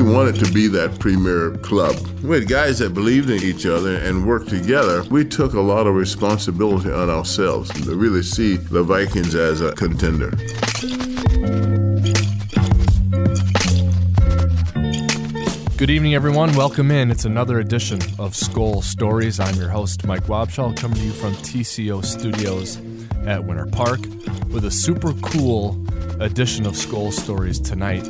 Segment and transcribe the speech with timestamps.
[0.00, 1.94] We wanted to be that premier club.
[2.22, 5.02] We had guys that believed in each other and worked together.
[5.10, 9.72] We took a lot of responsibility on ourselves to really see the Vikings as a
[9.72, 10.30] contender.
[15.76, 16.56] Good evening, everyone.
[16.56, 17.10] Welcome in.
[17.10, 19.38] It's another edition of Skol Stories.
[19.38, 22.78] I'm your host, Mike Wobschall, coming to you from TCO Studios
[23.26, 24.00] at Winter Park
[24.48, 25.72] with a super cool
[26.22, 28.08] edition of Skol Stories tonight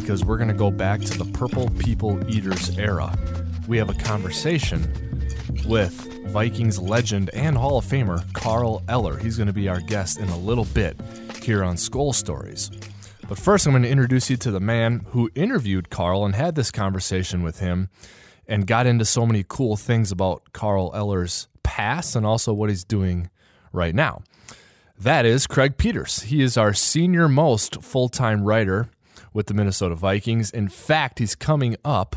[0.00, 3.16] because we're going to go back to the Purple People Eaters era.
[3.68, 4.82] We have a conversation
[5.66, 5.92] with
[6.28, 9.18] Vikings legend and Hall of Famer Carl Eller.
[9.18, 10.98] He's going to be our guest in a little bit
[11.42, 12.70] here on Skol Stories.
[13.28, 16.54] But first, I'm going to introduce you to the man who interviewed Carl and had
[16.54, 17.90] this conversation with him
[18.48, 22.84] and got into so many cool things about Carl Eller's past and also what he's
[22.84, 23.30] doing
[23.72, 24.22] right now.
[24.98, 26.22] That is Craig Peters.
[26.22, 28.88] He is our senior most full time writer
[29.32, 30.50] with the Minnesota Vikings.
[30.50, 32.16] In fact, he's coming up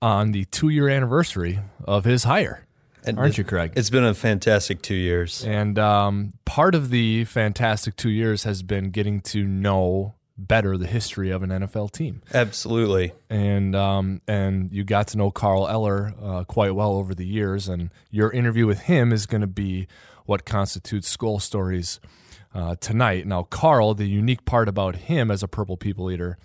[0.00, 2.66] on the two year anniversary of his hire.
[3.06, 3.72] And Aren't you, Craig?
[3.76, 5.44] It's been a fantastic two years.
[5.44, 10.86] And um, part of the fantastic two years has been getting to know better the
[10.86, 12.22] history of an NFL team.
[12.32, 13.12] Absolutely.
[13.30, 17.68] And um, and you got to know Carl Eller uh, quite well over the years,
[17.68, 19.86] and your interview with him is going to be
[20.24, 22.00] what constitutes Skol Stories
[22.54, 23.26] uh, tonight.
[23.26, 26.38] Now, Carl, the unique part about him as a Purple People Eater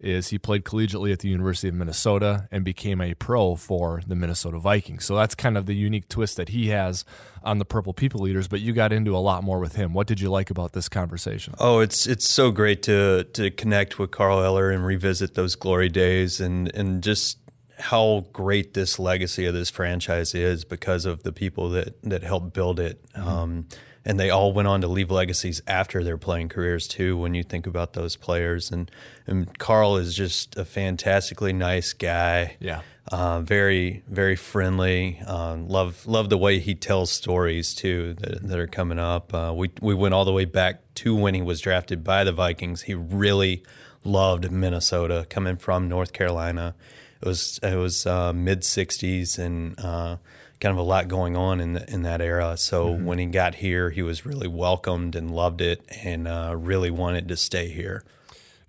[0.00, 4.14] is he played collegiately at the University of Minnesota and became a pro for the
[4.14, 5.04] Minnesota Vikings.
[5.04, 7.04] So that's kind of the unique twist that he has
[7.42, 8.46] on the Purple People Eaters.
[8.46, 9.92] But you got into a lot more with him.
[9.94, 11.54] What did you like about this conversation?
[11.58, 15.88] Oh, it's it's so great to to connect with Carl Eller and revisit those glory
[15.88, 17.38] days and and just
[17.78, 22.52] how great this legacy of this franchise is because of the people that that helped
[22.52, 23.04] build it.
[23.14, 23.28] Mm-hmm.
[23.28, 23.68] Um,
[24.08, 27.16] and they all went on to leave legacies after their playing careers too.
[27.18, 28.90] When you think about those players, and
[29.26, 32.56] and Carl is just a fantastically nice guy.
[32.58, 32.80] Yeah,
[33.12, 35.20] uh, very very friendly.
[35.26, 39.34] Um, love love the way he tells stories too that, that are coming up.
[39.34, 42.32] Uh, we we went all the way back to when he was drafted by the
[42.32, 42.82] Vikings.
[42.82, 43.62] He really
[44.04, 46.74] loved Minnesota, coming from North Carolina.
[47.20, 50.16] It was it was uh, mid '60s and uh,
[50.60, 52.56] kind of a lot going on in the, in that era.
[52.56, 53.04] So mm-hmm.
[53.04, 57.28] when he got here, he was really welcomed and loved it, and uh, really wanted
[57.28, 58.04] to stay here.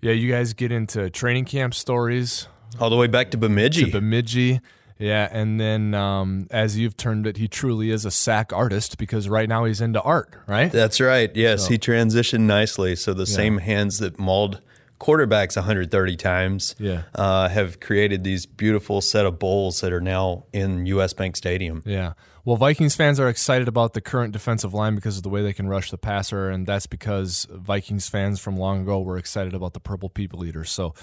[0.00, 3.86] Yeah, you guys get into training camp stories all the way back to Bemidji.
[3.86, 4.60] To Bemidji.
[4.98, 9.30] Yeah, and then um, as you've termed it, he truly is a sack artist because
[9.30, 10.70] right now he's into art, right?
[10.70, 11.34] That's right.
[11.34, 11.70] Yes, so.
[11.70, 12.96] he transitioned nicely.
[12.96, 13.36] So the yeah.
[13.36, 14.60] same hands that mauled
[15.00, 17.02] quarterbacks 130 times yeah.
[17.14, 21.82] uh, have created these beautiful set of bowls that are now in US Bank Stadium.
[21.84, 22.12] Yeah.
[22.44, 25.52] Well, Vikings fans are excited about the current defensive line because of the way they
[25.52, 29.74] can rush the passer, and that's because Vikings fans from long ago were excited about
[29.74, 30.70] the Purple People Eaters.
[30.70, 30.94] So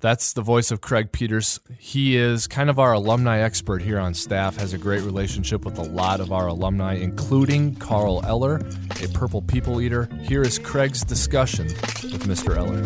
[0.00, 1.58] that's the voice of Craig Peters.
[1.78, 5.78] He is kind of our alumni expert here on staff, has a great relationship with
[5.78, 8.56] a lot of our alumni, including Carl Eller,
[9.02, 10.08] a Purple People Eater.
[10.22, 12.56] Here is Craig's discussion with Mr.
[12.56, 12.82] Eller.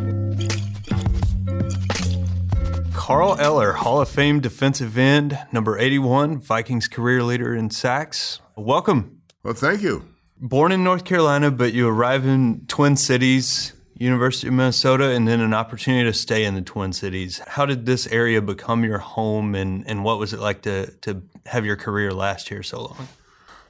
[2.92, 8.40] Carl Eller, Hall of Fame defensive end, number 81, Vikings career leader in sacks.
[8.56, 9.22] Welcome.
[9.42, 10.04] Well, thank you.
[10.38, 15.40] Born in North Carolina, but you arrive in Twin Cities University of Minnesota, and then
[15.40, 17.42] an opportunity to stay in the Twin Cities.
[17.46, 21.22] How did this area become your home, and, and what was it like to, to
[21.44, 23.08] have your career last here so long?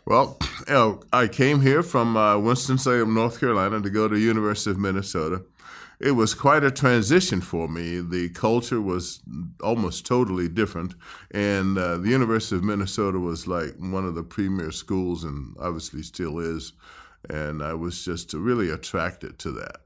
[0.07, 4.71] Well, you know, I came here from uh, Winston-Salem, North Carolina, to go to University
[4.71, 5.43] of Minnesota.
[5.99, 8.01] It was quite a transition for me.
[8.01, 9.21] The culture was
[9.61, 10.95] almost totally different,
[11.33, 16.03] and uh, the University of Minnesota was like one of the premier schools, and obviously
[16.03, 16.73] still is.
[17.29, 19.81] And I was just really attracted to that.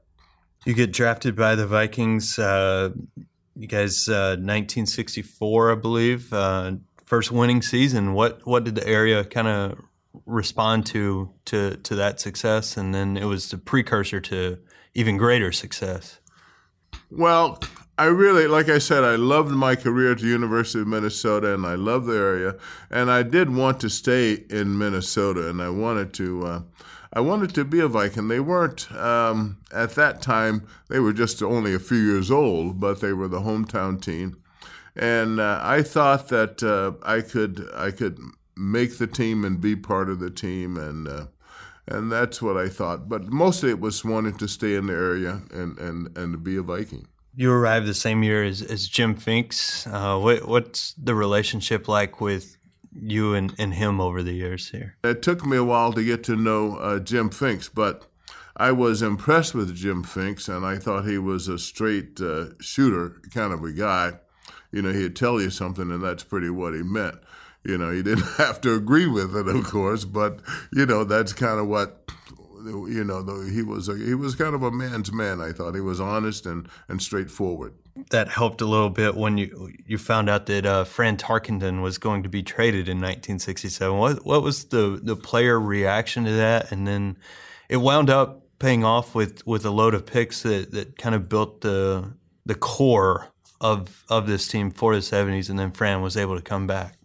[0.65, 2.39] You get drafted by the Vikings.
[2.39, 2.89] Uh,
[3.55, 8.13] you guys, uh, 1964, I believe, uh, first winning season.
[8.13, 9.79] What what did the area kind of
[10.25, 12.77] respond to to to that success?
[12.77, 14.57] And then it was the precursor to
[14.95, 16.19] even greater success.
[17.11, 17.59] Well,
[17.99, 21.65] I really, like I said, I loved my career at the University of Minnesota, and
[21.65, 22.55] I love the area,
[22.89, 26.65] and I did want to stay in Minnesota, and I wanted to.
[27.15, 28.27] I wanted to be a Viking.
[28.27, 30.67] They weren't um, at that time.
[30.89, 34.37] They were just only a few years old, but they were the hometown team,
[34.97, 38.19] and uh, I thought that uh, I could I could
[38.57, 41.27] make the team and be part of the team, and uh,
[41.87, 43.07] and that's what I thought.
[43.07, 46.57] But mostly it was wanting to stay in the area and and and to be
[46.57, 47.07] a Viking.
[47.37, 49.85] You arrived the same year as, as Jim Finks.
[49.87, 52.54] Uh, what, what's the relationship like with
[52.99, 54.95] you and, and him over the years here?
[55.03, 58.07] It took me a while to get to know uh, Jim Finks, but
[58.57, 63.21] I was impressed with Jim Finks, and I thought he was a straight uh, shooter
[63.33, 64.13] kind of a guy.
[64.71, 67.17] you know, he'd tell you something, and that's pretty what he meant.
[67.63, 70.39] You know, he didn't have to agree with it, of course, but
[70.71, 72.09] you know, that's kind of what
[72.65, 73.41] you know.
[73.41, 75.41] He was a, he was kind of a man's man.
[75.41, 77.73] I thought he was honest and and straightforward.
[78.09, 81.97] That helped a little bit when you you found out that uh, Fran Tarkenton was
[81.97, 83.97] going to be traded in 1967.
[83.97, 86.71] What what was the the player reaction to that?
[86.71, 87.17] And then
[87.69, 91.29] it wound up paying off with with a load of picks that that kind of
[91.29, 92.13] built the
[92.45, 93.27] the core
[93.61, 96.97] of of this team for the 70s, and then Fran was able to come back.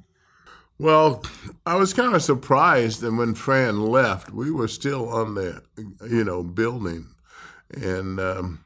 [0.78, 1.22] Well,
[1.66, 5.62] I was kind of surprised that when Fran left, we were still on the,
[6.08, 7.08] you know, building,
[7.70, 8.64] and um,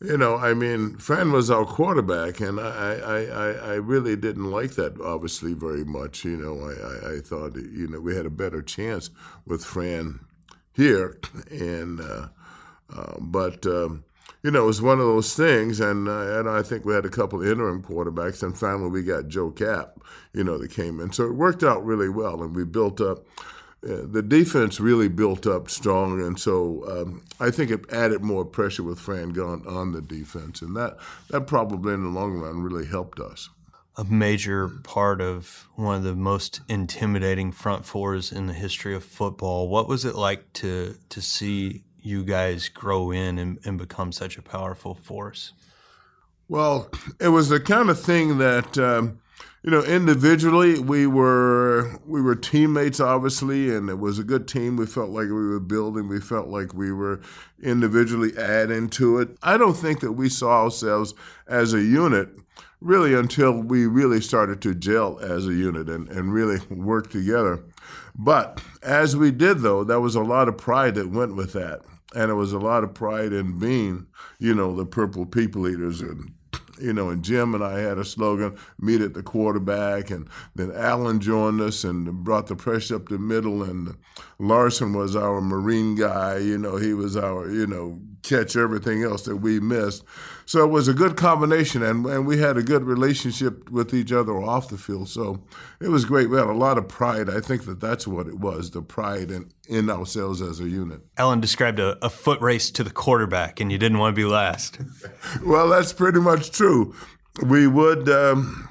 [0.00, 4.50] you know, I mean, Fran was our quarterback, and I, I, I, I really didn't
[4.50, 6.24] like that obviously very much.
[6.24, 9.10] You know, I, I, I thought you know we had a better chance
[9.46, 10.20] with Fran
[10.72, 11.18] here,
[11.50, 12.28] and uh,
[12.94, 13.66] uh, but.
[13.66, 14.04] Um,
[14.42, 17.04] you know, it was one of those things, and uh, and I think we had
[17.04, 19.98] a couple interim quarterbacks, and finally we got Joe Kapp,
[20.32, 21.10] you know, that came in.
[21.10, 23.26] So it worked out really well, and we built up.
[23.86, 28.44] Uh, the defense really built up strong, and so um, I think it added more
[28.44, 30.96] pressure with Fran gone on the defense, and that
[31.30, 33.48] that probably in the long run really helped us.
[33.96, 39.04] A major part of one of the most intimidating front fours in the history of
[39.04, 39.68] football.
[39.68, 44.36] What was it like to to see you guys grow in and, and become such
[44.36, 45.52] a powerful force?
[46.48, 46.90] Well,
[47.20, 49.18] it was the kind of thing that um,
[49.66, 54.76] you know individually we were we were teammates obviously, and it was a good team.
[54.76, 56.08] We felt like we were building.
[56.08, 57.20] We felt like we were
[57.60, 59.36] individually adding to it.
[59.42, 61.14] I don't think that we saw ourselves
[61.48, 62.28] as a unit
[62.80, 67.64] really until we really started to gel as a unit and, and really work together.
[68.14, 71.82] But as we did, though, there was a lot of pride that went with that
[72.14, 74.06] and it was a lot of pride in being,
[74.38, 76.00] you know, the Purple People Eaters.
[76.00, 76.32] And,
[76.80, 80.10] you know, and Jim and I had a slogan, meet at the quarterback.
[80.10, 83.62] And then Alan joined us and brought the pressure up the middle.
[83.62, 83.96] And
[84.38, 86.38] Larsen was our Marine guy.
[86.38, 90.04] You know, he was our, you know, catch everything else that we missed.
[90.46, 94.12] So it was a good combination, and, and we had a good relationship with each
[94.12, 95.08] other off the field.
[95.08, 95.42] So
[95.80, 96.30] it was great.
[96.30, 97.28] We had a lot of pride.
[97.28, 101.00] I think that that's what it was the pride in, in ourselves as a unit.
[101.18, 104.24] Alan described a, a foot race to the quarterback, and you didn't want to be
[104.24, 104.78] last.
[105.44, 106.94] well, that's pretty much true.
[107.42, 108.68] We would, um,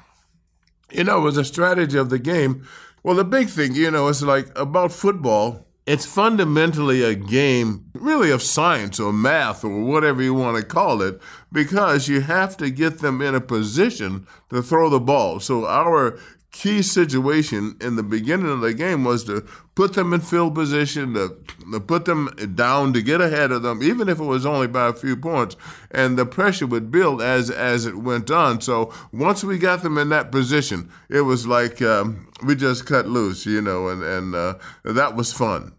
[0.90, 2.66] you know, it was a strategy of the game.
[3.02, 8.32] Well, the big thing, you know, is like about football it's fundamentally a game, really,
[8.32, 11.20] of science or math or whatever you want to call it,
[11.52, 15.38] because you have to get them in a position to throw the ball.
[15.38, 16.18] So, our
[16.56, 19.42] key situation in the beginning of the game was to
[19.74, 21.36] put them in field position, to,
[21.70, 24.88] to put them down to get ahead of them, even if it was only by
[24.88, 25.54] a few points.
[25.90, 28.60] And the pressure would build as as it went on.
[28.62, 33.06] So once we got them in that position, it was like um, we just cut
[33.06, 34.54] loose, you know, and and uh,
[34.84, 35.75] that was fun.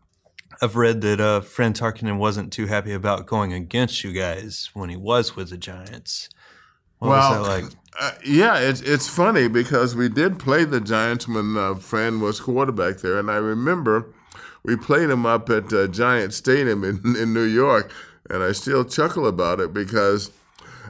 [0.62, 4.90] I've read that uh, Fran Tarkenton wasn't too happy about going against you guys when
[4.90, 6.30] he was with the Giants.
[7.00, 7.74] What well, was that like?
[8.00, 12.40] Uh, yeah, it's it's funny because we did play the Giants when uh, Fran was
[12.40, 14.14] quarterback there, and I remember
[14.64, 17.92] we played him up at uh, Giant Stadium in in New York,
[18.30, 20.32] and I still chuckle about it because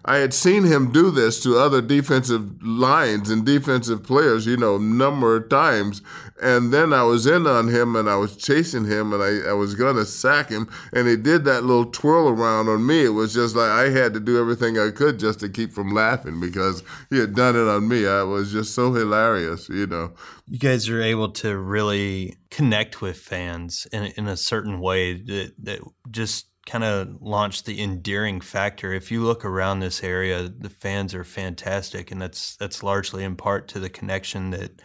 [0.07, 4.77] I had seen him do this to other defensive lines and defensive players, you know,
[4.77, 6.01] number of times.
[6.41, 9.53] And then I was in on him and I was chasing him and I, I
[9.53, 10.70] was going to sack him.
[10.93, 13.03] And he did that little twirl around on me.
[13.03, 15.89] It was just like I had to do everything I could just to keep from
[15.89, 18.08] laughing because he had done it on me.
[18.08, 20.13] I was just so hilarious, you know.
[20.48, 25.53] You guys are able to really connect with fans in, in a certain way that,
[25.63, 28.93] that just kind of launched the endearing factor.
[28.93, 33.36] If you look around this area, the fans are fantastic, and that's that's largely in
[33.36, 34.81] part to the connection that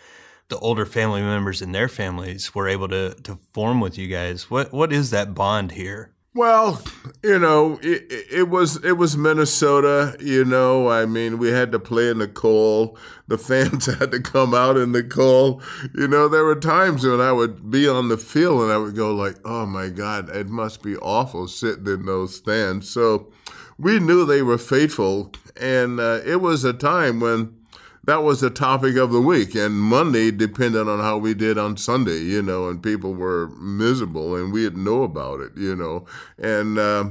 [0.49, 4.51] the older family members and their families were able to to form with you guys.
[4.51, 6.15] What what is that bond here?
[6.35, 6.81] Well,
[7.23, 10.17] you know, it, it, was it was Minnesota.
[10.19, 12.99] You know, I mean, we had to play in the cold.
[13.29, 15.63] The fans had to come out in the cold.
[15.95, 18.97] You know, there were times when I would be on the field and I would
[18.97, 23.31] go like, "Oh my God, it must be awful sitting in those stands." So
[23.79, 27.62] we knew they were faithful, and uh, it was a time when
[28.05, 29.55] that was the topic of the week.
[29.55, 34.35] And Monday depended on how we did on Sunday, you know, and people were miserable
[34.37, 36.07] and we didn't know about it, you know.
[36.39, 37.11] And uh,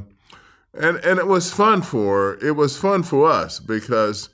[0.73, 4.29] and and it was fun for it was fun for us because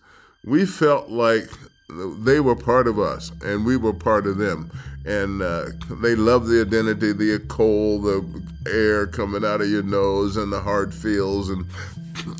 [0.46, 1.50] we felt like
[1.90, 4.72] they were part of us and we were part of them
[5.06, 5.66] and uh,
[6.02, 10.60] they loved the identity the cold the air coming out of your nose and the
[10.60, 11.66] hard feels and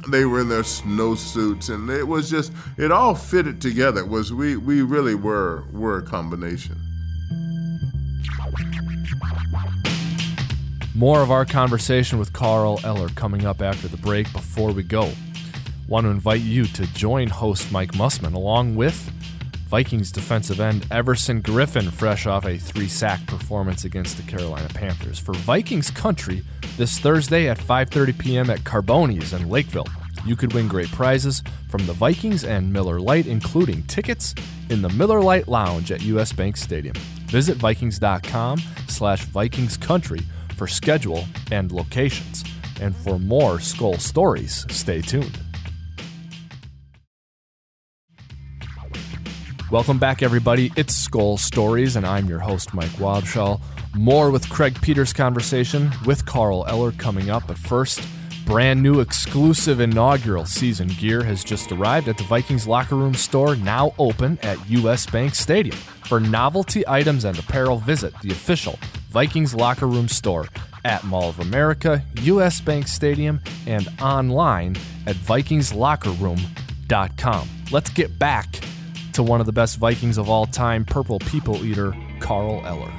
[0.10, 4.02] they were in their snowsuits, and it was just it all fitted together.
[4.02, 6.78] It was we we really were were a combination.
[10.96, 14.32] More of our conversation with Carl Eller coming up after the break.
[14.34, 15.12] Before we go,
[15.88, 19.12] want to invite you to join host Mike Mussman along with
[19.68, 25.20] Vikings defensive end Everson Griffen, fresh off a three sack performance against the Carolina Panthers,
[25.20, 26.42] for Vikings Country
[26.78, 28.50] this Thursday at 5:30 p.m.
[28.50, 29.88] at Carboni's in Lakeville.
[30.26, 34.34] You could win great prizes from the Vikings and Miller Lite, including tickets
[34.70, 36.96] in the Miller Lite Lounge at US Bank Stadium.
[37.28, 40.22] Visit Vikings.com slash Vikings Country
[40.56, 42.44] for schedule and locations.
[42.80, 45.47] And for more Skol stories, stay tuned.
[49.70, 50.72] Welcome back, everybody.
[50.78, 53.60] It's Skol Stories, and I'm your host, Mike Wobschall.
[53.94, 57.48] More with Craig Peters' conversation with Carl Eller coming up.
[57.48, 58.02] But first,
[58.46, 63.58] brand new exclusive inaugural season gear has just arrived at the Vikings locker room store,
[63.58, 65.76] now open at US Bank Stadium.
[66.06, 70.48] For novelty items and apparel, visit the official Vikings locker room store
[70.86, 77.50] at Mall of America, US Bank Stadium, and online at VikingsLockerRoom.com.
[77.70, 78.62] Let's get back
[79.18, 82.94] to one of the best Vikings of all time, Purple People Eater, Carl Eller.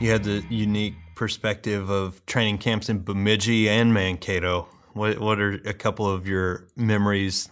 [0.00, 4.68] You had the unique perspective of training camps in Bemidji and Mankato.
[4.92, 7.48] What what are a couple of your memories?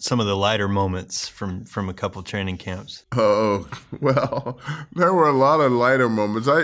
[0.00, 3.04] Some of the lighter moments from from a couple training camps.
[3.16, 3.68] Oh
[4.00, 4.58] well,
[4.96, 6.48] there were a lot of lighter moments.
[6.48, 6.62] I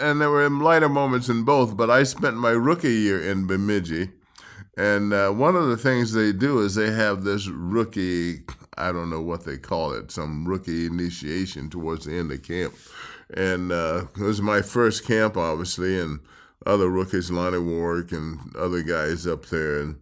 [0.00, 1.76] and there were lighter moments in both.
[1.76, 4.10] But I spent my rookie year in Bemidji,
[4.76, 8.40] and uh, one of the things they do is they have this rookie.
[8.76, 12.74] I don't know what they call it, some rookie initiation towards the end of camp
[13.32, 16.20] and uh, it was my first camp, obviously, and
[16.64, 19.80] other rookies, Lonnie Warwick and other guys up there.
[19.80, 19.96] And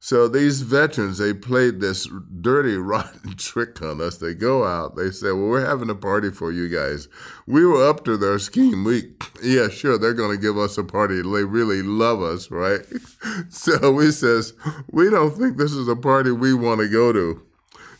[0.00, 2.08] so these veterans, they played this
[2.40, 4.16] dirty, rotten trick on us.
[4.16, 7.08] They go out, they say, Well, we're having a party for you guys.
[7.46, 8.84] We were up to their scheme.
[8.84, 11.16] We, yeah, sure, they're going to give us a party.
[11.16, 12.80] They really love us, right?
[13.50, 14.54] so we says,
[14.90, 17.42] We don't think this is a party we want to go to.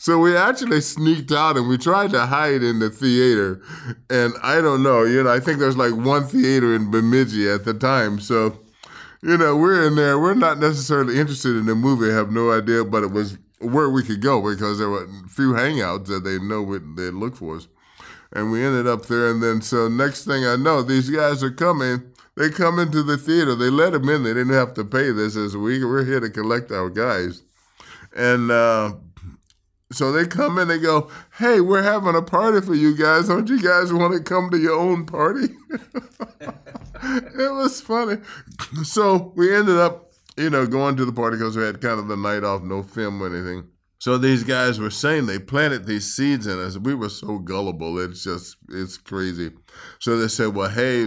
[0.05, 3.63] So we actually sneaked out and we tried to hide in the theater.
[4.11, 7.65] And I don't know, you know, I think there's like one theater in Bemidji at
[7.65, 8.21] the time.
[8.21, 8.61] So,
[9.23, 10.19] you know, we're in there.
[10.19, 12.13] We're not necessarily interested in the movie.
[12.13, 15.55] Have no idea, but it was where we could go because there were a few
[15.55, 17.67] hangouts that they know what they look for us.
[18.31, 19.31] And we ended up there.
[19.31, 22.03] And then, so next thing I know, these guys are coming.
[22.37, 23.55] They come into the theater.
[23.55, 24.23] They let them in.
[24.23, 27.41] They didn't have to pay this as we we're here to collect our guys.
[28.15, 28.93] And uh,
[29.95, 33.29] so they come in, and go, Hey, we're having a party for you guys.
[33.29, 35.49] Don't you guys want to come to your own party?
[37.03, 38.19] it was funny.
[38.83, 42.09] So we ended up, you know, going to the party because we had kind of
[42.09, 43.69] the night off, no film or anything.
[44.05, 46.77] So these guys were saying they planted these seeds in us.
[46.77, 47.99] We were so gullible.
[47.99, 49.51] It's just, it's crazy.
[49.99, 51.05] So they said, well, hey,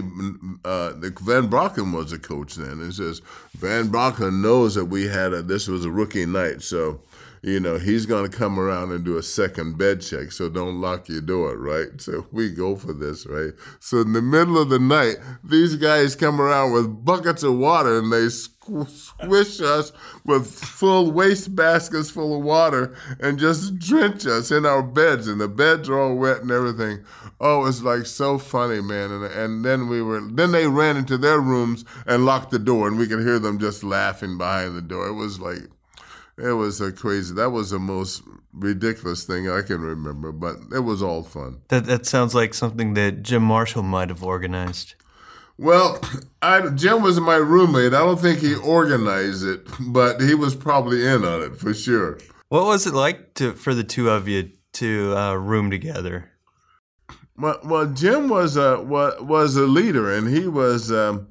[0.64, 2.80] uh, Van Brocklin was a coach then.
[2.80, 3.22] And says,
[3.54, 6.62] Van Brocklin knows that we had a, this was a rookie night.
[6.62, 7.02] So
[7.42, 10.32] you know, he's going to come around and do a second bed check.
[10.32, 11.88] So don't lock your door, right?
[12.08, 13.52] So we go for this, right?
[13.80, 17.98] So in the middle of the night, these guys come around with buckets of water
[17.98, 19.92] and they squish us
[20.24, 25.28] with full waste baskets full of water and just drench us in our beds.
[25.28, 27.04] And the beds are all wet and everything.
[27.40, 29.10] Oh, it's like so funny, man.
[29.10, 32.88] And, and then we were, then they ran into their rooms and locked the door
[32.88, 35.08] and we could hear them just laughing behind the door.
[35.08, 35.68] It was like,
[36.38, 37.34] it was a crazy.
[37.34, 41.62] That was the most ridiculous thing I can remember, but it was all fun.
[41.68, 44.94] That that sounds like something that Jim Marshall might have organized.
[45.56, 46.00] Well,
[46.40, 47.92] I, Jim was my roommate.
[47.92, 52.18] I don't think he organized it, but he was probably in on it for sure.
[52.48, 56.30] What was it like to for the two of you to uh, room together?
[57.36, 61.28] Well, well, Jim was a was, was a leader, and he was um,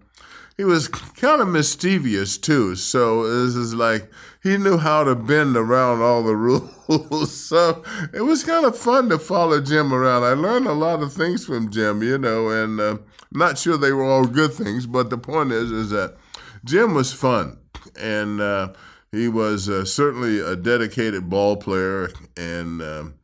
[0.57, 2.75] he was kind of mischievous too.
[2.75, 4.11] So this is like
[4.41, 7.31] he knew how to bend around all the rules.
[7.31, 7.83] so
[8.13, 10.23] it was kind of fun to follow Jim around.
[10.23, 12.97] I learned a lot of things from Jim, you know, and uh,
[13.31, 16.17] not sure they were all good things, but the point is, is that
[16.63, 17.57] Jim was fun,
[17.99, 18.73] and uh,
[19.11, 23.15] he was uh, certainly a dedicated ball player, and um,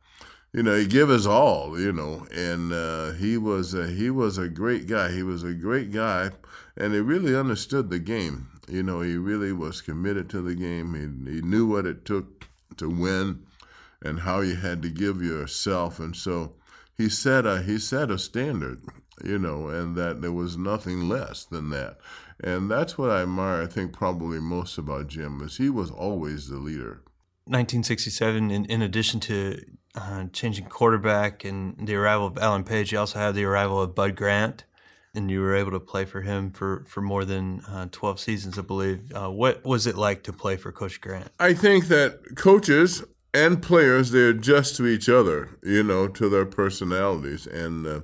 [0.52, 4.38] you know he gave his all, you know, and uh, he was a, he was
[4.38, 5.10] a great guy.
[5.10, 6.30] He was a great guy,
[6.76, 10.94] and he really understood the game you know, he really was committed to the game.
[10.94, 13.44] He, he knew what it took to win
[14.02, 15.98] and how you had to give yourself.
[15.98, 16.54] And so
[16.96, 18.82] he set a he set a standard.
[19.22, 21.98] you know, and that there was nothing less than that.
[22.42, 26.48] And that's what I admire, I think, probably most about Jim, is he was always
[26.48, 27.04] the leader.
[27.46, 29.62] 1967, in, in addition to
[29.94, 33.94] uh, changing quarterback and the arrival of Alan Page, you also had the arrival of
[33.94, 34.64] Bud Grant,
[35.14, 38.58] and you were able to play for him for, for more than uh, 12 seasons,
[38.58, 39.12] I believe.
[39.14, 41.30] Uh, what was it like to play for Coach Grant?
[41.38, 46.46] I think that coaches and players, they adjust to each other, you know, to their
[46.46, 47.46] personalities.
[47.46, 48.00] And uh,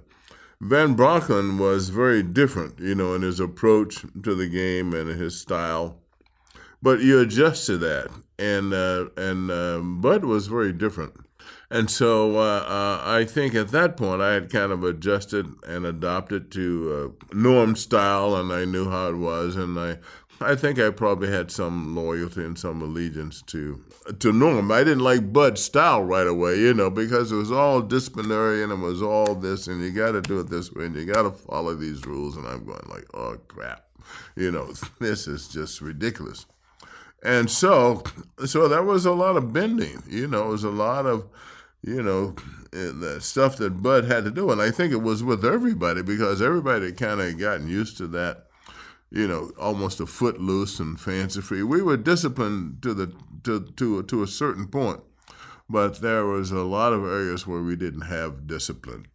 [0.60, 5.40] Van Brocklin was very different, you know, in his approach to the game and his
[5.40, 5.96] style.
[6.82, 11.12] But you adjust to that, and uh, and um, Bud was very different,
[11.70, 15.86] and so uh, uh, I think at that point I had kind of adjusted and
[15.86, 19.98] adopted to uh, Norm's style, and I knew how it was, and I
[20.42, 23.78] I think I probably had some loyalty and some allegiance to
[24.18, 24.72] to Norm.
[24.72, 28.72] I didn't like Bud's style right away, you know, because it was all disciplinary and
[28.72, 31.22] it was all this, and you got to do it this way, and you got
[31.22, 32.36] to follow these rules.
[32.36, 33.84] And I'm going like, oh crap,
[34.34, 36.46] you know, this is just ridiculous.
[37.22, 38.02] And so,
[38.46, 41.28] so that was a lot of bending, you know, it was a lot of,
[41.82, 42.34] you know,
[42.72, 46.40] the stuff that Bud had to do, and I think it was with everybody because
[46.42, 48.46] everybody kind of gotten used to that
[49.10, 51.62] you know, almost a foot loose and fancy free.
[51.62, 53.12] We were disciplined to the
[53.44, 55.00] to to to a certain point,
[55.68, 59.06] but there was a lot of areas where we didn't have discipline.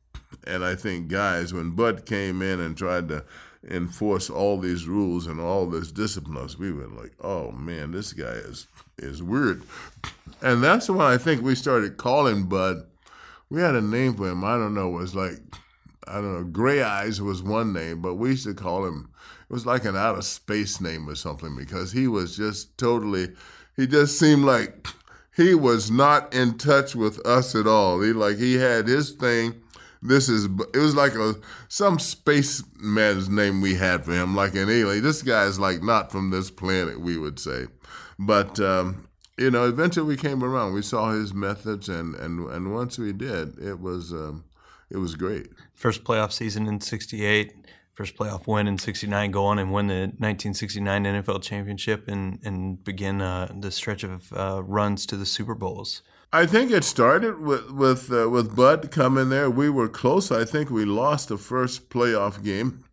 [0.46, 3.24] And I think guys, when Bud came in and tried to
[3.70, 6.58] enforce all these rules and all this discipline, Us.
[6.58, 8.68] we were like, "Oh man, this guy is
[8.98, 9.64] is weird."
[10.42, 12.86] And that's when I think we started calling Bud.
[13.50, 14.44] We had a name for him.
[14.44, 14.90] I don't know.
[14.90, 15.40] It was like
[16.08, 16.44] I don't know.
[16.44, 19.10] Gray Eyes was one name, but we used to call him
[19.50, 23.30] it was like an out of space name or something because he was just totally
[23.76, 24.88] he just seemed like
[25.36, 29.54] he was not in touch with us at all he like he had his thing
[30.08, 31.36] this is it was like a
[31.68, 34.36] some spaceman's name we had for him.
[34.36, 35.04] Like an alien.
[35.04, 37.66] This guy's like not from this planet we would say.
[38.18, 39.08] But um,
[39.38, 40.74] you know eventually we came around.
[40.74, 44.46] We saw his methods and and and once we did it was um,
[44.90, 45.48] it was great.
[45.74, 47.54] First playoff season in 68
[47.96, 52.84] first playoff win in 69 go on and win the 1969 NFL championship and, and
[52.84, 56.02] begin uh, the stretch of uh, runs to the Super Bowls.
[56.34, 59.50] I think it started with with uh, with Bud coming there.
[59.50, 60.32] We were close.
[60.32, 62.84] I think we lost the first playoff game.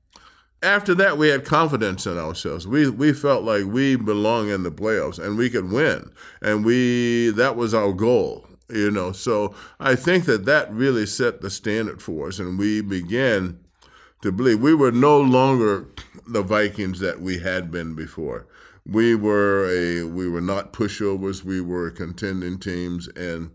[0.62, 2.68] After that, we had confidence in ourselves.
[2.68, 7.30] We we felt like we belong in the playoffs and we could win, and we
[7.30, 8.46] that was our goal.
[8.68, 12.80] You know, so I think that that really set the standard for us, and we
[12.80, 13.58] began
[14.22, 14.61] to believe.
[14.61, 15.87] We were no longer
[16.26, 18.46] the Vikings that we had been before.
[18.87, 21.44] We were a we were not pushovers.
[21.44, 23.50] We were contending teams, and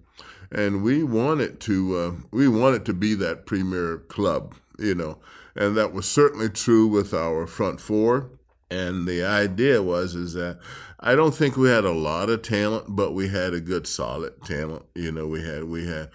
[0.52, 5.18] and we wanted to uh, we wanted to be that premier club, you know,
[5.56, 8.30] and that was certainly true with our front four.
[8.70, 10.60] And the idea was is that
[11.00, 14.44] I don't think we had a lot of talent, but we had a good solid
[14.44, 14.86] talent.
[14.94, 16.10] You know, we had we had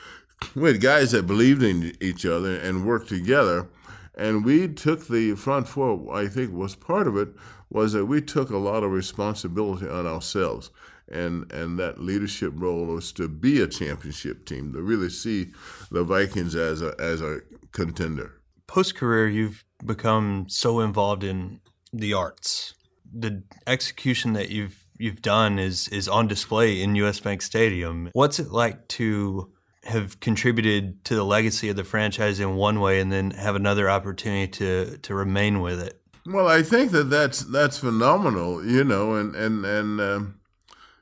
[0.55, 3.69] we had guys that believed in each other and worked together
[4.15, 7.29] and we took the front four, I think was part of it,
[7.71, 10.71] was that we took a lot of responsibility on ourselves.
[11.11, 15.53] And, and that leadership role was to be a championship team, to really see
[15.91, 17.41] the Vikings as a, as a
[17.73, 18.41] contender.
[18.67, 21.61] Post career, you've become so involved in
[21.93, 22.75] the arts.
[23.13, 28.09] The execution that you've you've done is is on display in US Bank Stadium.
[28.13, 29.52] What's it like to
[29.85, 33.91] have contributed to the legacy of the franchise in one way and then have another
[33.91, 36.01] opportunity to to remain with it.
[36.25, 40.41] Well, I think that that's that's phenomenal, you know, and and and um,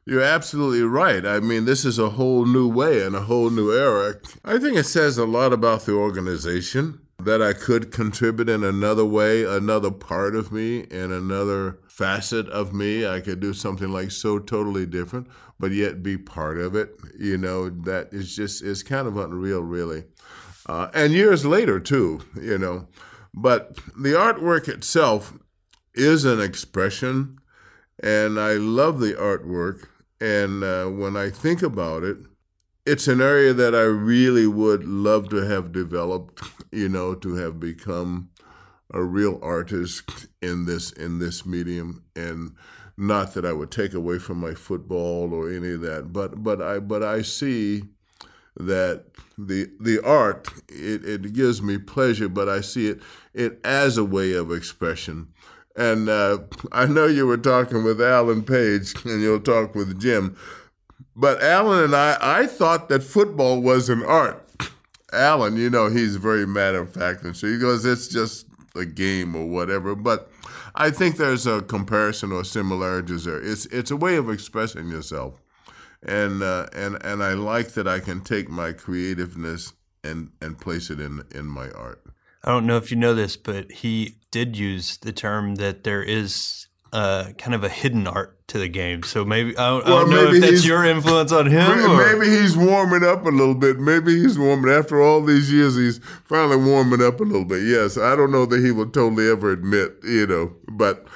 [0.07, 1.27] you're absolutely right.
[1.27, 4.15] I mean, this is a whole new way and a whole new era.
[4.45, 9.05] I think it says a lot about the organization that I could contribute in another
[9.05, 13.07] way, another part of me, and another facet of me.
[13.07, 15.29] I could do something like so totally different,
[15.59, 16.91] but yet be part of it.
[17.19, 20.05] You know, that is just is kind of unreal, really.
[20.67, 22.89] Uh, and years later too, you know.
[23.33, 25.35] But the artwork itself
[25.95, 27.39] is an expression,
[28.03, 29.87] and I love the artwork.
[30.21, 32.19] And uh, when I think about it,
[32.87, 37.61] it's an area that I really would love to have developed, you know, to have
[37.61, 38.31] become
[38.93, 42.53] a real artist in this in this medium and
[42.97, 46.61] not that I would take away from my football or any of that, but but
[46.61, 47.85] I but I see
[48.57, 49.05] that
[49.39, 53.01] the the art it, it gives me pleasure, but I see it
[53.33, 55.29] it as a way of expression.
[55.77, 56.41] And uh,
[56.73, 60.37] I know you were talking with Alan Page, and you'll talk with Jim.
[61.21, 64.43] But Alan and I, I thought that football was an art.
[65.13, 68.87] Alan, you know, he's very matter of fact, and so he goes, "It's just a
[68.87, 70.31] game or whatever." But
[70.75, 73.39] I think there's a comparison or similarities there.
[73.39, 75.35] It's it's a way of expressing yourself,
[76.03, 80.89] and uh, and and I like that I can take my creativeness and and place
[80.89, 82.03] it in in my art.
[82.43, 86.03] I don't know if you know this, but he did use the term that there
[86.03, 89.03] is uh, kind of a hidden art to the game.
[89.03, 91.69] So maybe I don't, well, I don't know if that's your influence on him.
[91.69, 93.79] Maybe, maybe, he's warming up a little bit.
[93.79, 94.73] Maybe he's warming.
[94.73, 97.63] After all these years, he's finally warming up a little bit.
[97.63, 101.07] Yes, I don't know that he will totally ever admit, you know, but.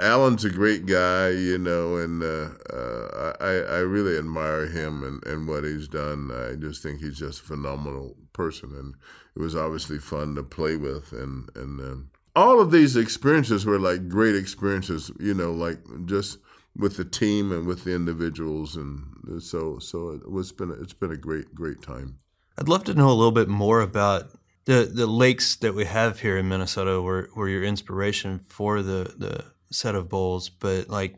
[0.00, 5.24] Alan's a great guy, you know, and uh, uh, I, I really admire him and,
[5.24, 6.32] and what he's done.
[6.32, 8.94] I just think he's just a phenomenal person, and
[9.36, 11.12] it was obviously fun to play with.
[11.12, 16.38] And and um, all of these experiences were like great experiences, you know, like just
[16.76, 21.12] with the team and with the individuals, and so so it was been it's been
[21.12, 22.18] a great great time.
[22.58, 24.30] I'd love to know a little bit more about
[24.64, 29.14] the the lakes that we have here in Minnesota, were were your inspiration for the
[29.16, 31.16] the set of bowls, but like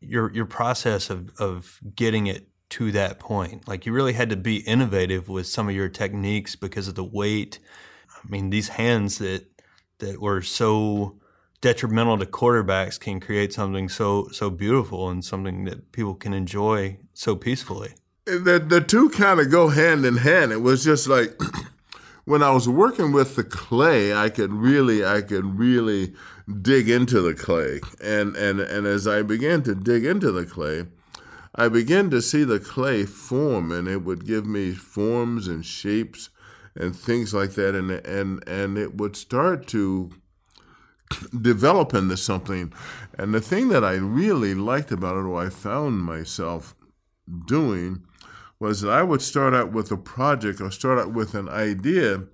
[0.00, 4.36] your your process of of getting it to that point, like you really had to
[4.36, 7.58] be innovative with some of your techniques because of the weight.
[8.08, 9.46] I mean, these hands that
[10.02, 11.16] that were so
[11.62, 16.98] detrimental to quarterbacks can create something so so beautiful and something that people can enjoy
[17.14, 17.94] so peacefully.
[18.26, 20.52] The the two kind of go hand in hand.
[20.52, 21.40] It was just like
[22.24, 26.12] when I was working with the clay, I could really I could really
[26.60, 27.80] dig into the clay.
[28.02, 30.86] And and and as I began to dig into the clay,
[31.54, 36.28] I began to see the clay form and it would give me forms and shapes
[36.74, 40.10] and things like that and and and it would start to
[41.40, 42.72] develop into something.
[43.18, 46.74] And the thing that I really liked about it, or I found myself
[47.46, 48.02] doing,
[48.58, 52.24] was that I would start out with a project or start out with an idea,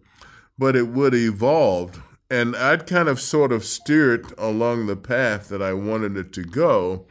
[0.58, 2.02] but it would evolve.
[2.30, 6.32] And I'd kind of sort of steer it along the path that I wanted it
[6.34, 7.06] to go.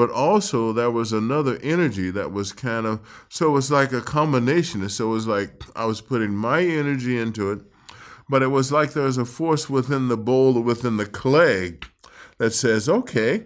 [0.00, 4.00] But also, there was another energy that was kind of so it was like a
[4.00, 4.88] combination.
[4.88, 7.60] So it was like I was putting my energy into it,
[8.26, 11.80] but it was like there was a force within the bowl or within the clay
[12.38, 13.44] that says, okay,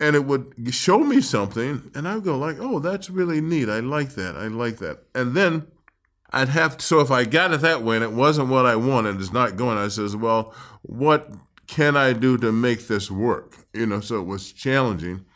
[0.00, 3.68] and it would show me something, and I would go like, oh, that's really neat.
[3.68, 4.34] I like that.
[4.34, 5.02] I like that.
[5.14, 5.66] And then
[6.30, 8.76] I'd have to, so if I got it that way and it wasn't what I
[8.76, 11.30] wanted, it's not going, I says, well, what
[11.66, 13.66] can I do to make this work?
[13.74, 15.26] You know, so it was challenging.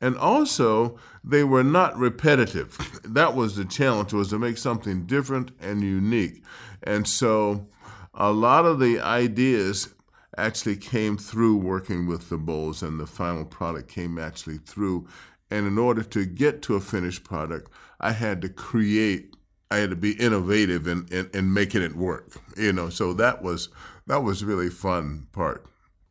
[0.00, 2.78] And also, they were not repetitive.
[3.04, 6.42] That was the challenge, was to make something different and unique.
[6.82, 7.66] And so
[8.14, 9.94] a lot of the ideas
[10.36, 15.08] actually came through working with the bowls, and the final product came actually through.
[15.50, 19.34] And in order to get to a finished product, I had to create,
[19.70, 22.38] I had to be innovative in, in, in making it work.
[22.56, 23.70] You know, so that was
[24.06, 25.64] that was really fun part.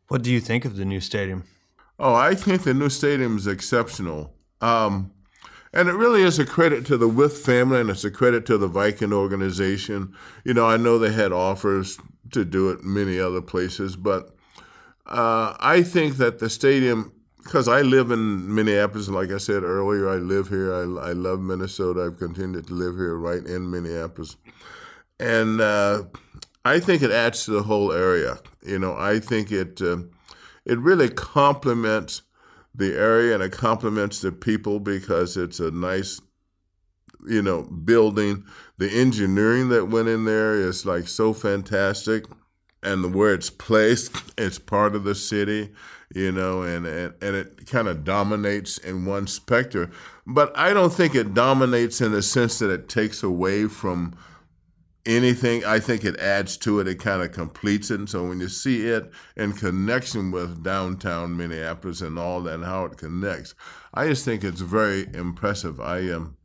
[0.07, 1.43] What do you think of the new stadium?
[1.97, 4.33] Oh, I think the new stadium is exceptional.
[4.61, 5.11] Um,
[5.73, 8.57] and it really is a credit to the Wilf family and it's a credit to
[8.57, 10.15] the Viking organization.
[10.43, 11.97] You know, I know they had offers
[12.31, 14.35] to do it many other places, but
[15.05, 20.09] uh, I think that the stadium, because I live in Minneapolis, like I said earlier,
[20.09, 20.73] I live here.
[20.73, 22.05] I, I love Minnesota.
[22.05, 24.37] I've continued to live here right in Minneapolis.
[25.19, 26.03] And uh,
[26.63, 28.39] I think it adds to the whole area.
[28.65, 29.97] You know, I think it uh,
[30.65, 32.21] it really complements
[32.73, 36.21] the area and it complements the people because it's a nice
[37.27, 38.43] you know building.
[38.77, 42.25] The engineering that went in there is like so fantastic.
[42.83, 45.73] And where it's placed it's part of the city
[46.13, 49.89] you know and and, and it kind of dominates in one specter.
[50.27, 54.15] But i don't think it dominates in the sense that it takes away from
[55.05, 58.39] anything i think it adds to it it kind of completes it and so when
[58.39, 63.53] you see it in connection with downtown minneapolis and all that and how it connects
[63.93, 66.37] i just think it's very impressive i am um,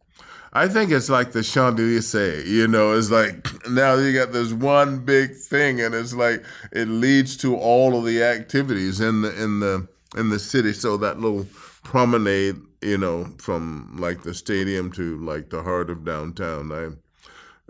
[0.52, 5.04] I think it's like the Champs-Élysées, you know, it's like now you got this one
[5.04, 9.60] big thing and it's like it leads to all of the activities in the in
[9.60, 10.72] the in the city.
[10.72, 11.46] So that little
[11.84, 16.72] promenade, you know, from like the stadium to like the heart of downtown.
[16.72, 16.88] I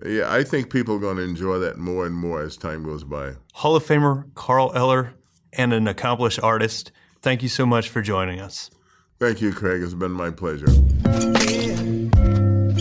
[0.04, 3.04] yeah, I think people are going to enjoy that more and more as time goes
[3.04, 3.34] by.
[3.52, 5.14] Hall of Famer Carl Eller
[5.52, 8.70] and an accomplished artist, thank you so much for joining us.
[9.18, 9.82] Thank you, Craig.
[9.82, 10.70] It's been my pleasure.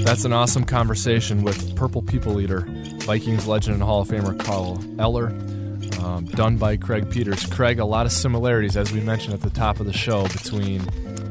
[0.04, 2.66] That's an awesome conversation with Purple People Eater,
[3.02, 5.28] Vikings legend and Hall of Famer Carl Eller,
[6.04, 7.46] um, done by Craig Peters.
[7.46, 10.82] Craig, a lot of similarities, as we mentioned at the top of the show, between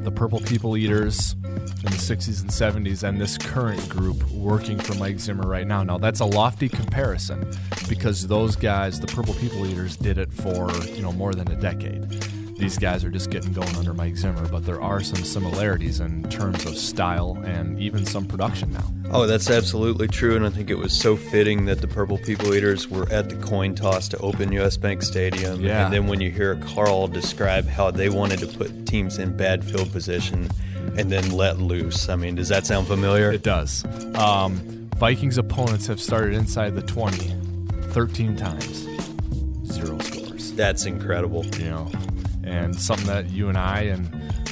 [0.04, 4.94] the Purple People Eaters in the 60s and 70s and this current group working for
[4.94, 5.82] Mike Zimmer right now.
[5.82, 7.50] Now, that's a lofty comparison
[7.88, 11.56] because those guys, the Purple People Eaters, did it for, you know, more than a
[11.56, 12.10] decade.
[12.58, 16.24] These guys are just getting going under Mike Zimmer, but there are some similarities in
[16.24, 18.92] terms of style and even some production now.
[19.12, 22.52] Oh, that's absolutely true, and I think it was so fitting that the Purple People
[22.52, 25.60] Eaters were at the coin toss to open US Bank Stadium.
[25.60, 25.84] Yeah.
[25.84, 29.64] And then when you hear Carl describe how they wanted to put teams in bad
[29.64, 30.50] field position
[30.96, 33.30] and then let loose, I mean, does that sound familiar?
[33.30, 33.84] It does.
[34.14, 37.34] Um, Vikings opponents have started inside the 20
[37.92, 38.86] 13 times,
[39.72, 40.52] zero scores.
[40.52, 41.44] That's incredible.
[41.56, 41.90] You know,
[42.44, 44.08] and something that you and I and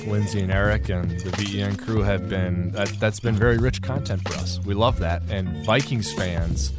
[0.07, 4.27] Lindsay and Eric and the VEN crew have been that, that's been very rich content
[4.27, 4.61] for us.
[4.64, 6.72] We love that, and Vikings fans.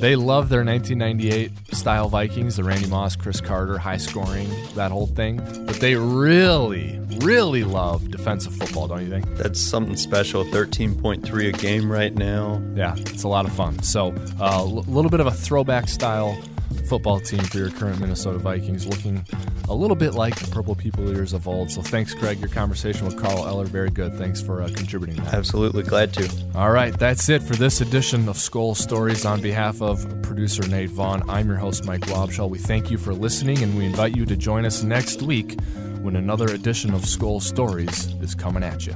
[0.00, 5.06] They love their 1998 style Vikings, the Randy Moss, Cris Carter, high scoring, that whole
[5.06, 5.38] thing.
[5.64, 9.26] But they really, really love defensive football, don't you think?
[9.36, 10.44] That's something special.
[10.44, 12.62] 13.3 a game right now.
[12.74, 13.82] Yeah, it's a lot of fun.
[13.82, 16.38] So, a uh, l- little bit of a throwback style
[16.86, 19.24] football team for your current Minnesota Vikings, looking
[19.68, 21.70] a little bit like the Purple People Eaters of old.
[21.70, 22.38] So, thanks, Greg.
[22.38, 24.14] Your conversation with Carl Eller, very good.
[24.14, 25.16] Thanks for uh, contributing.
[25.24, 25.34] That.
[25.34, 26.28] Absolutely glad to.
[26.54, 29.24] All right, that's it for this edition of Skol Stories.
[29.24, 32.48] On behalf of producer Nate Vaughn, I'm your host, Mike Wobschall.
[32.48, 35.60] We thank you for listening, and we invite you to join us next week
[36.02, 38.94] when another edition of Skol Stories is coming at you.